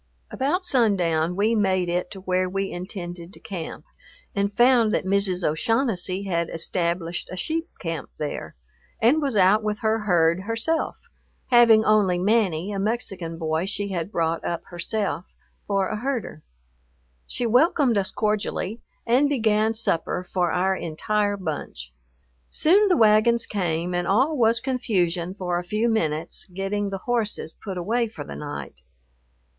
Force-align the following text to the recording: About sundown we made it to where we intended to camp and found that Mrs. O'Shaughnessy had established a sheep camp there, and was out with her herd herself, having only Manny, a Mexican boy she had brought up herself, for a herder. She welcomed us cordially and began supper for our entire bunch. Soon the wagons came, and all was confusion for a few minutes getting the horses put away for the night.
About 0.31 0.65
sundown 0.65 1.35
we 1.35 1.53
made 1.53 1.87
it 1.87 2.09
to 2.09 2.21
where 2.21 2.49
we 2.49 2.71
intended 2.71 3.31
to 3.33 3.39
camp 3.39 3.85
and 4.33 4.51
found 4.51 4.95
that 4.95 5.05
Mrs. 5.05 5.43
O'Shaughnessy 5.43 6.23
had 6.23 6.49
established 6.49 7.29
a 7.31 7.35
sheep 7.37 7.69
camp 7.79 8.09
there, 8.17 8.55
and 8.99 9.21
was 9.21 9.35
out 9.37 9.61
with 9.61 9.81
her 9.81 9.99
herd 9.99 10.39
herself, 10.39 10.95
having 11.51 11.85
only 11.85 12.17
Manny, 12.17 12.71
a 12.71 12.79
Mexican 12.79 13.37
boy 13.37 13.67
she 13.67 13.89
had 13.89 14.11
brought 14.11 14.43
up 14.43 14.63
herself, 14.71 15.25
for 15.67 15.89
a 15.89 15.97
herder. 15.97 16.41
She 17.27 17.45
welcomed 17.45 17.95
us 17.95 18.09
cordially 18.09 18.81
and 19.05 19.29
began 19.29 19.75
supper 19.75 20.23
for 20.23 20.51
our 20.51 20.75
entire 20.75 21.37
bunch. 21.37 21.93
Soon 22.49 22.87
the 22.89 22.97
wagons 22.97 23.45
came, 23.45 23.93
and 23.93 24.07
all 24.07 24.35
was 24.35 24.61
confusion 24.61 25.35
for 25.35 25.59
a 25.59 25.63
few 25.63 25.87
minutes 25.87 26.47
getting 26.51 26.89
the 26.89 27.03
horses 27.05 27.53
put 27.63 27.77
away 27.77 28.07
for 28.07 28.23
the 28.23 28.35
night. 28.35 28.81